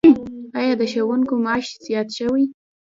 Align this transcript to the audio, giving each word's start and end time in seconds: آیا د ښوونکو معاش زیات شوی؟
آیا 0.59 0.73
د 0.81 0.83
ښوونکو 0.91 1.33
معاش 1.43 1.65
زیات 1.85 2.07
شوی؟ 2.17 2.45